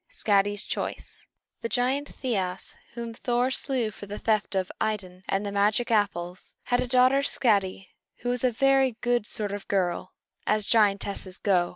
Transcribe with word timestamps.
SKADI'S 0.09 0.63
CHOICE 0.63 1.27
The 1.61 1.69
giant 1.69 2.09
Thiasse, 2.09 2.75
whom 2.95 3.13
Thor 3.13 3.51
slew 3.51 3.91
for 3.91 4.07
the 4.07 4.17
theft 4.17 4.55
of 4.55 4.71
Idun 4.81 5.21
and 5.29 5.45
the 5.45 5.51
magic 5.51 5.91
apples, 5.91 6.55
had 6.63 6.79
a 6.79 6.87
daughter, 6.87 7.21
Skadi, 7.21 7.89
who 8.21 8.29
was 8.29 8.43
a 8.43 8.49
very 8.49 8.93
good 9.01 9.27
sort 9.27 9.51
of 9.51 9.67
girl, 9.67 10.13
as 10.47 10.65
giantesses 10.65 11.37
go. 11.37 11.69